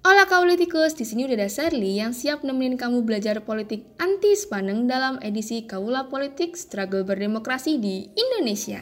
[0.00, 4.88] Hola Kaulitikus, di sini udah ada Sherly yang siap nemenin kamu belajar politik anti sepaneng
[4.88, 8.80] dalam edisi Kaula Politik Struggle Berdemokrasi di Indonesia.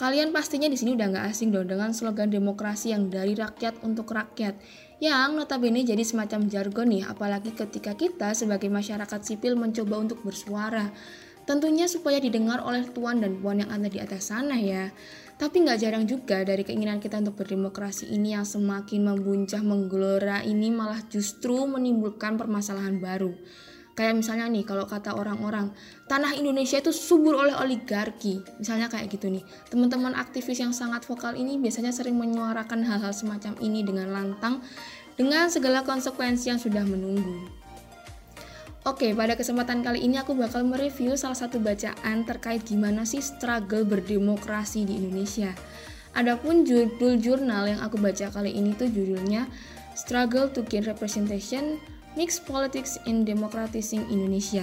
[0.00, 4.08] Kalian pastinya di sini udah nggak asing dong dengan slogan demokrasi yang dari rakyat untuk
[4.08, 4.56] rakyat,
[5.04, 10.88] yang notabene jadi semacam jargon nih, apalagi ketika kita sebagai masyarakat sipil mencoba untuk bersuara.
[11.44, 14.88] Tentunya supaya didengar oleh tuan dan puan yang ada di atas sana ya.
[15.38, 20.74] Tapi nggak jarang juga dari keinginan kita untuk berdemokrasi ini yang semakin membuncah menggelora ini
[20.74, 23.30] malah justru menimbulkan permasalahan baru.
[23.94, 25.74] Kayak misalnya nih kalau kata orang-orang,
[26.10, 28.42] tanah Indonesia itu subur oleh oligarki.
[28.58, 29.42] Misalnya kayak gitu nih.
[29.70, 34.62] Teman-teman aktivis yang sangat vokal ini biasanya sering menyuarakan hal-hal semacam ini dengan lantang
[35.18, 37.57] dengan segala konsekuensi yang sudah menunggu.
[38.86, 43.82] Oke, pada kesempatan kali ini aku bakal mereview salah satu bacaan terkait gimana sih struggle
[43.82, 45.50] berdemokrasi di Indonesia.
[46.14, 49.50] Adapun judul jurnal yang aku baca kali ini tuh judulnya
[49.98, 51.82] Struggle to Gain Representation
[52.14, 54.62] Mixed Politics in Democratizing Indonesia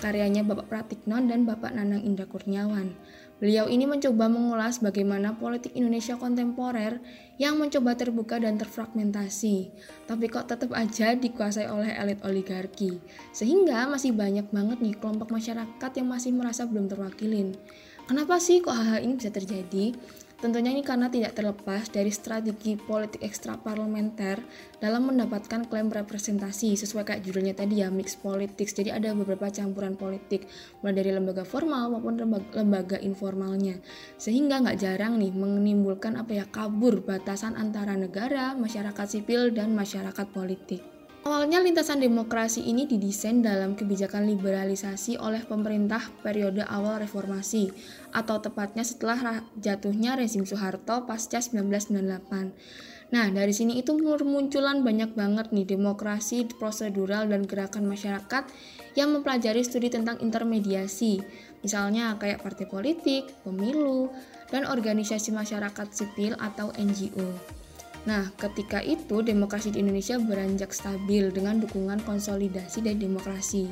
[0.00, 2.96] karyanya Bapak Pratikno dan Bapak Nanang Indra Kurniawan.
[3.40, 7.00] Beliau ini mencoba mengulas bagaimana politik Indonesia kontemporer
[7.40, 9.72] yang mencoba terbuka dan terfragmentasi,
[10.04, 13.00] tapi kok tetap aja dikuasai oleh elit oligarki.
[13.32, 17.56] Sehingga masih banyak banget nih kelompok masyarakat yang masih merasa belum terwakilin.
[18.04, 19.96] Kenapa sih kok hal-hal ini bisa terjadi?
[20.40, 24.40] Tentunya ini karena tidak terlepas dari strategi politik ekstra parlementer
[24.80, 28.72] dalam mendapatkan klaim representasi sesuai kayak judulnya tadi ya mix politics.
[28.72, 30.48] Jadi ada beberapa campuran politik
[30.80, 33.84] mulai dari lembaga formal maupun lembaga, lembaga informalnya.
[34.16, 40.24] Sehingga nggak jarang nih menimbulkan apa ya kabur batasan antara negara, masyarakat sipil dan masyarakat
[40.32, 40.89] politik.
[41.20, 47.68] Awalnya lintasan demokrasi ini didesain dalam kebijakan liberalisasi oleh pemerintah periode awal reformasi
[48.08, 53.12] atau tepatnya setelah jatuhnya rezim Soeharto pasca 1998.
[53.12, 58.48] Nah, dari sini itu munculan banyak banget nih demokrasi prosedural dan gerakan masyarakat
[58.96, 61.20] yang mempelajari studi tentang intermediasi.
[61.60, 64.08] Misalnya kayak partai politik, pemilu,
[64.48, 67.59] dan organisasi masyarakat sipil atau NGO.
[68.08, 73.68] Nah, ketika itu demokrasi di Indonesia beranjak stabil dengan dukungan konsolidasi dan demokrasi.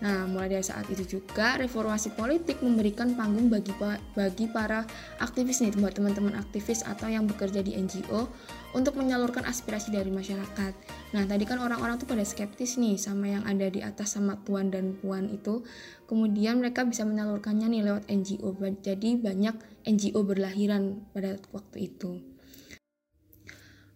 [0.00, 3.76] Nah, mulai dari saat itu juga reformasi politik memberikan panggung bagi
[4.16, 4.88] bagi para
[5.20, 8.24] aktivis nih, buat teman-teman aktivis atau yang bekerja di NGO
[8.72, 10.72] untuk menyalurkan aspirasi dari masyarakat.
[11.12, 14.72] Nah, tadi kan orang-orang tuh pada skeptis nih sama yang ada di atas sama tuan
[14.72, 15.68] dan puan itu.
[16.08, 18.56] Kemudian mereka bisa menyalurkannya nih lewat NGO.
[18.80, 22.29] Jadi banyak NGO berlahiran pada waktu itu.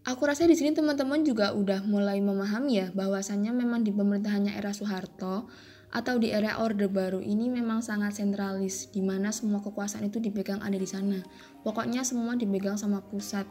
[0.05, 4.69] Aku rasa di sini teman-teman juga udah mulai memahami ya bahwasannya memang di pemerintahannya era
[4.77, 5.49] Soeharto
[5.89, 10.61] atau di era Orde Baru ini memang sangat sentralis di mana semua kekuasaan itu dipegang
[10.61, 11.25] ada di sana.
[11.65, 13.49] Pokoknya semua dipegang sama pusat.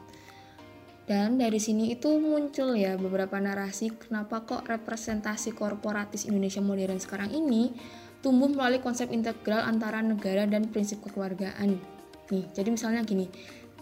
[1.09, 7.33] Dan dari sini itu muncul ya beberapa narasi kenapa kok representasi korporatis Indonesia modern sekarang
[7.33, 7.73] ini
[8.21, 11.81] tumbuh melalui konsep integral antara negara dan prinsip kekeluargaan.
[12.31, 13.27] Nih, jadi misalnya gini,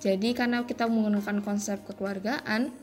[0.01, 2.73] jadi karena kita menggunakan konsep kekeluargaan,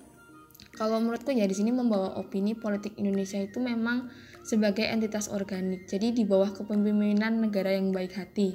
[0.78, 4.06] kalau menurutku ya di sini membawa opini politik Indonesia itu memang
[4.46, 5.90] sebagai entitas organik.
[5.90, 8.54] Jadi di bawah kepemimpinan negara yang baik hati.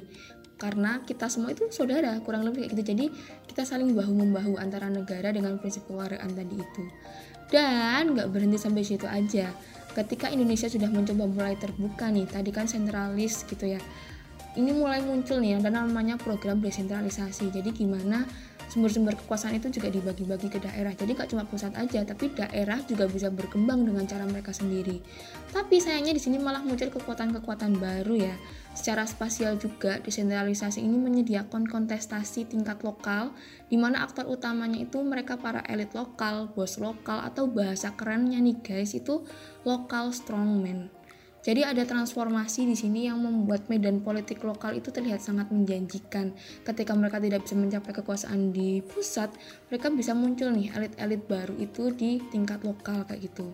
[0.56, 2.82] Karena kita semua itu saudara, kurang lebih kayak gitu.
[2.96, 3.06] Jadi
[3.52, 6.84] kita saling bahu membahu antara negara dengan prinsip keluargaan tadi itu.
[7.52, 9.52] Dan nggak berhenti sampai situ aja.
[9.92, 13.80] Ketika Indonesia sudah mencoba mulai terbuka nih, tadi kan sentralis gitu ya.
[14.56, 17.52] Ini mulai muncul nih yang namanya program desentralisasi.
[17.52, 18.24] Jadi gimana
[18.70, 20.94] sumber-sumber kekuasaan itu juga dibagi-bagi ke daerah.
[20.94, 25.02] Jadi gak cuma pusat aja, tapi daerah juga bisa berkembang dengan cara mereka sendiri.
[25.50, 28.34] Tapi sayangnya di sini malah muncul kekuatan-kekuatan baru ya.
[28.74, 33.34] Secara spasial juga, desentralisasi ini menyediakan kontestasi tingkat lokal,
[33.66, 38.58] di mana aktor utamanya itu mereka para elit lokal, bos lokal, atau bahasa kerennya nih
[38.62, 39.26] guys, itu
[39.66, 40.93] lokal strongman.
[41.44, 46.32] Jadi ada transformasi di sini yang membuat medan politik lokal itu terlihat sangat menjanjikan.
[46.64, 49.28] Ketika mereka tidak bisa mencapai kekuasaan di pusat,
[49.68, 53.52] mereka bisa muncul nih elit-elit baru itu di tingkat lokal kayak gitu.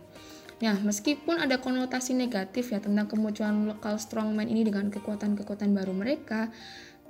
[0.63, 6.53] Nah, meskipun ada konotasi negatif ya tentang kemunculan lokal strongman ini dengan kekuatan-kekuatan baru mereka,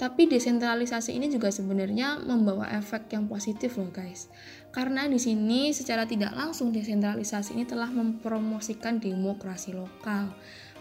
[0.00, 4.33] tapi desentralisasi ini juga sebenarnya membawa efek yang positif loh guys.
[4.73, 10.33] Karena di sini secara tidak langsung desentralisasi ini telah mempromosikan demokrasi lokal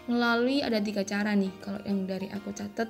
[0.08, 2.88] melalui ada tiga cara nih kalau yang dari aku catat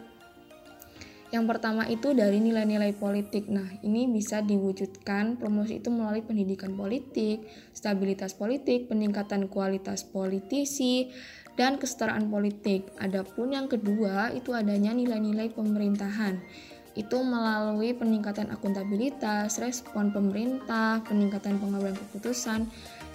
[1.30, 3.46] yang pertama itu dari nilai-nilai politik.
[3.46, 11.06] Nah, ini bisa diwujudkan promosi itu melalui pendidikan politik, stabilitas politik, peningkatan kualitas politisi,
[11.54, 12.90] dan kesetaraan politik.
[12.98, 16.42] Adapun yang kedua itu adanya nilai-nilai pemerintahan.
[16.98, 22.66] Itu melalui peningkatan akuntabilitas, respon pemerintah, peningkatan pengambilan keputusan,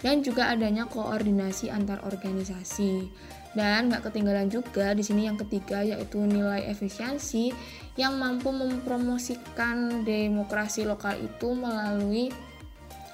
[0.06, 3.10] dan juga adanya koordinasi antar organisasi.
[3.58, 7.50] Dan nggak ketinggalan juga di sini yang ketiga yaitu nilai efisiensi
[7.98, 12.30] yang mampu mempromosikan demokrasi lokal itu melalui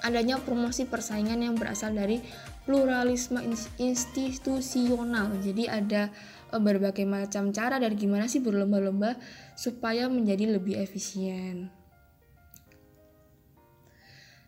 [0.03, 2.19] adanya promosi persaingan yang berasal dari
[2.67, 3.39] pluralisme
[3.79, 5.31] institusional.
[5.39, 6.09] Jadi ada
[6.49, 9.15] e, berbagai macam cara dan gimana sih berlomba-lomba
[9.53, 11.81] supaya menjadi lebih efisien.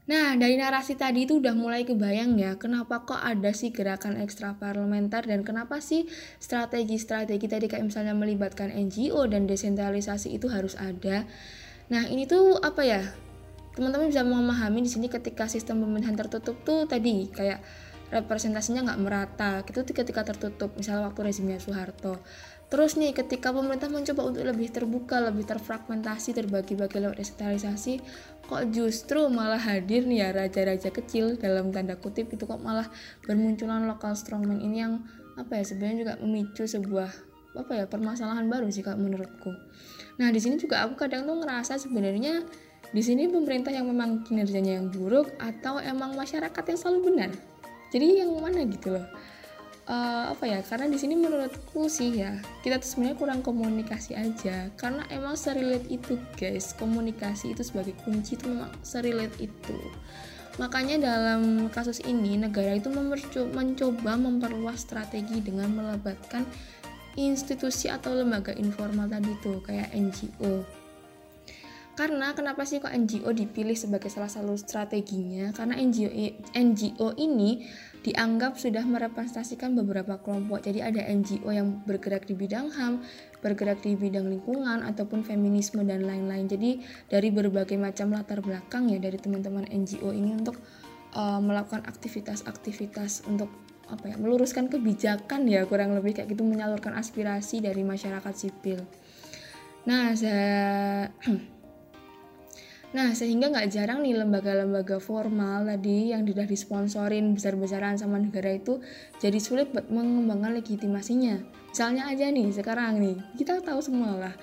[0.04, 4.52] Nah, dari narasi tadi itu udah mulai kebayang ya, kenapa kok ada sih gerakan ekstra
[4.60, 6.12] parlementer dan kenapa sih
[6.44, 11.24] strategi-strategi tadi kayak misalnya melibatkan NGO dan desentralisasi itu harus ada.
[11.88, 13.00] Nah, ini tuh apa ya?
[13.80, 17.64] Teman-teman bisa memahami di sini ketika sistem pemerintahan tertutup tuh tadi kayak
[18.14, 22.22] representasinya nggak merata gitu ketika tertutup misalnya waktu rezimnya Soeharto
[22.74, 28.02] terus nih ketika pemerintah mencoba untuk lebih terbuka lebih terfragmentasi terbagi-bagi lewat desentralisasi
[28.50, 32.90] kok justru malah hadir nih ya raja-raja kecil dalam tanda kutip itu kok malah
[33.30, 35.06] bermunculan lokal strongman ini yang
[35.38, 37.14] apa ya sebenarnya juga memicu sebuah
[37.54, 39.54] apa ya permasalahan baru sih kak menurutku.
[40.18, 42.42] Nah di sini juga aku kadang tuh ngerasa sebenarnya
[42.90, 47.30] di sini pemerintah yang memang kinerjanya yang buruk atau emang masyarakat yang selalu benar?
[47.94, 49.06] Jadi yang mana gitu loh
[49.88, 54.72] uh, apa ya karena di sini menurutku sih ya kita tuh sebenarnya kurang komunikasi aja.
[54.80, 56.76] Karena emang serilet itu guys.
[56.76, 59.78] Komunikasi itu sebagai kunci itu memang serilet itu.
[60.62, 62.94] Makanya dalam kasus ini negara itu
[63.50, 66.46] mencoba memperluas strategi dengan melibatkan
[67.18, 70.83] institusi atau lembaga informal tadi tuh kayak NGO
[71.94, 75.54] karena kenapa sih kok NGO dipilih sebagai salah satu strateginya?
[75.54, 76.10] Karena NGO
[76.58, 77.70] NGO ini
[78.02, 80.66] dianggap sudah merepresentasikan beberapa kelompok.
[80.66, 83.06] Jadi ada NGO yang bergerak di bidang HAM,
[83.46, 86.50] bergerak di bidang lingkungan ataupun feminisme dan lain-lain.
[86.50, 86.82] Jadi
[87.14, 90.58] dari berbagai macam latar belakang ya dari teman-teman NGO ini untuk
[91.14, 93.54] uh, melakukan aktivitas-aktivitas untuk
[93.86, 98.82] apa ya meluruskan kebijakan ya kurang lebih kayak gitu menyalurkan aspirasi dari masyarakat sipil.
[99.86, 101.12] Nah, saya
[102.94, 108.86] Nah, sehingga nggak jarang nih lembaga-lembaga formal tadi yang sudah disponsorin besar-besaran sama negara itu
[109.18, 111.42] jadi sulit buat mengembangkan legitimasinya.
[111.74, 114.34] Misalnya aja nih, sekarang nih, kita tahu semua lah,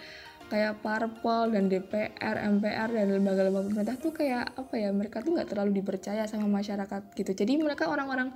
[0.50, 5.46] kayak Parpol dan DPR, MPR dan lembaga-lembaga pemerintah tuh kayak apa ya, mereka tuh nggak
[5.54, 7.30] terlalu dipercaya sama masyarakat gitu.
[7.30, 8.34] Jadi mereka orang-orang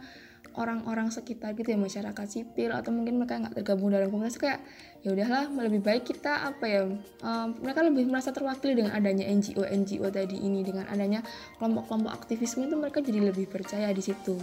[0.55, 4.62] orang-orang sekitar gitu ya masyarakat sipil atau mungkin mereka nggak tergabung dalam komunitas kayak
[5.03, 6.83] ya udahlah lebih baik kita apa ya
[7.23, 11.27] um, mereka lebih merasa terwakili dengan adanya NGO NGO tadi ini dengan adanya
[11.59, 14.39] kelompok-kelompok aktivisme itu mereka jadi lebih percaya di situ.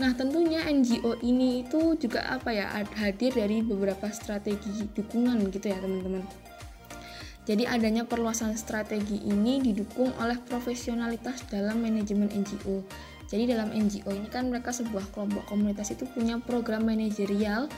[0.00, 5.76] Nah tentunya NGO ini itu juga apa ya hadir dari beberapa strategi dukungan gitu ya
[5.80, 6.24] teman-teman.
[7.48, 12.84] Jadi adanya perluasan strategi ini didukung oleh profesionalitas dalam manajemen NGO
[13.30, 17.70] jadi dalam NGO ini kan mereka sebuah kelompok komunitas itu punya program manajerial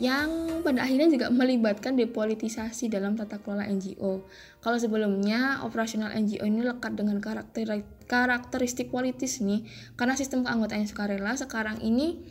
[0.00, 4.24] yang pada akhirnya juga melibatkan depolitisasi dalam tata kelola NGO.
[4.64, 9.66] Kalau sebelumnya operasional NGO ini lekat dengan karakter karakteristik politis nih,
[9.98, 12.24] karena sistem keanggotaan sukarela sekarang ini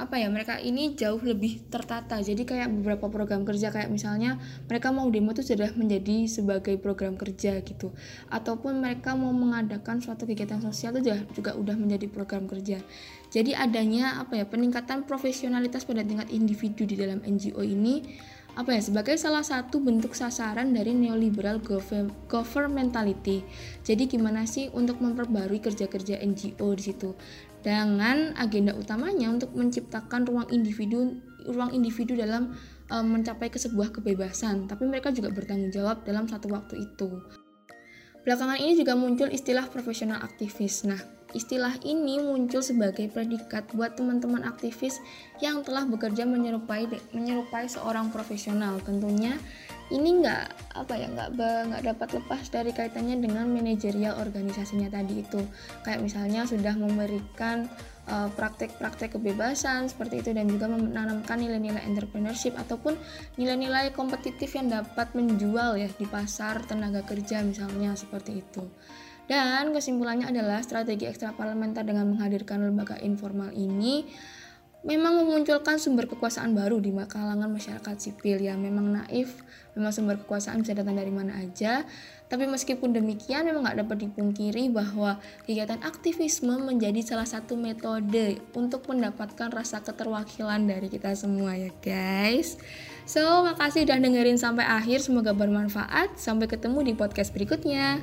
[0.00, 4.88] apa ya mereka ini jauh lebih tertata jadi kayak beberapa program kerja kayak misalnya mereka
[4.88, 7.92] mau demo itu sudah menjadi sebagai program kerja gitu
[8.32, 12.80] ataupun mereka mau mengadakan suatu kegiatan sosial itu juga, juga udah menjadi program kerja
[13.28, 18.00] jadi adanya apa ya peningkatan profesionalitas pada tingkat individu di dalam NGO ini
[18.52, 21.56] apa ya sebagai salah satu bentuk sasaran dari neoliberal
[22.28, 23.40] governmentality.
[23.80, 27.16] Jadi gimana sih untuk memperbarui kerja-kerja NGO di situ?
[27.62, 32.54] Dengan agenda utamanya untuk menciptakan ruang individu ruang individu dalam
[32.90, 37.08] um, mencapai ke sebuah kebebasan, tapi mereka juga bertanggung jawab dalam satu waktu itu.
[38.22, 40.86] Belakangan ini juga muncul istilah profesional aktivis.
[40.86, 40.98] Nah,
[41.34, 45.02] istilah ini muncul sebagai predikat buat teman-teman aktivis
[45.42, 48.78] yang telah bekerja menyerupai menyerupai seorang profesional.
[48.78, 49.34] Tentunya
[49.92, 55.40] ini nggak apa ya nggak nggak dapat lepas dari kaitannya dengan manajerial organisasinya tadi itu
[55.84, 57.68] kayak misalnya sudah memberikan
[58.08, 62.96] eh, praktek-praktek uh, kebebasan seperti itu dan juga menanamkan nilai-nilai entrepreneurship ataupun
[63.36, 68.64] nilai-nilai kompetitif yang dapat menjual ya di pasar tenaga kerja misalnya seperti itu.
[69.30, 74.02] Dan kesimpulannya adalah strategi ekstra parlementer dengan menghadirkan lembaga informal ini
[74.82, 78.42] memang memunculkan sumber kekuasaan baru di kalangan masyarakat sipil.
[78.42, 79.42] Ya memang naif
[79.78, 81.86] memang sumber kekuasaan bisa datang dari mana aja.
[82.26, 88.88] Tapi meskipun demikian memang nggak dapat dipungkiri bahwa kegiatan aktivisme menjadi salah satu metode untuk
[88.88, 92.56] mendapatkan rasa keterwakilan dari kita semua ya guys.
[93.04, 95.04] So makasih udah dengerin sampai akhir.
[95.04, 96.16] Semoga bermanfaat.
[96.16, 98.00] Sampai ketemu di podcast berikutnya